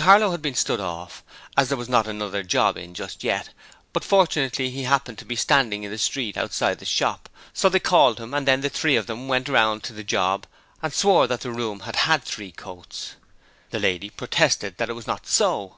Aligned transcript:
Harlow 0.00 0.30
had 0.30 0.40
been 0.40 0.54
stood 0.54 0.80
off, 0.80 1.22
as 1.58 1.68
there 1.68 1.76
was 1.76 1.90
not 1.90 2.08
another 2.08 2.42
job 2.42 2.78
in 2.78 2.94
just 2.94 3.20
then, 3.20 3.44
but 3.92 4.02
fortunately 4.02 4.70
he 4.70 4.84
happened 4.84 5.18
to 5.18 5.26
be 5.26 5.36
standing 5.36 5.82
in 5.82 5.90
the 5.90 5.98
street 5.98 6.38
outside 6.38 6.78
the 6.78 6.86
shop, 6.86 7.28
so 7.52 7.68
they 7.68 7.78
called 7.78 8.18
him 8.18 8.32
and 8.32 8.48
then 8.48 8.62
the 8.62 8.70
three 8.70 8.96
of 8.96 9.06
them 9.06 9.28
went 9.28 9.46
round 9.46 9.82
to 9.82 9.92
the 9.92 10.02
job 10.02 10.46
and 10.80 10.94
swore 10.94 11.26
that 11.26 11.42
the 11.42 11.50
room 11.52 11.80
had 11.80 11.96
had 11.96 12.24
three 12.24 12.50
coats. 12.50 13.16
The 13.72 13.78
lady 13.78 14.08
protested 14.08 14.78
that 14.78 14.88
it 14.88 14.94
was 14.94 15.06
not 15.06 15.26
so. 15.26 15.76